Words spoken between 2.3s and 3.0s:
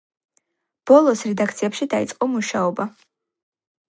მუშაობა.